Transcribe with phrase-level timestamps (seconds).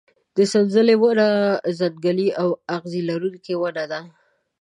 [0.35, 1.27] د سنځلې ونه
[1.79, 3.99] ځنګلي او اغزي لرونکې ونه ده.